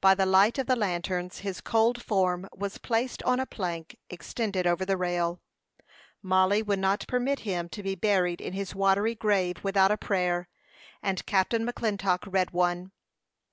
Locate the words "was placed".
2.54-3.20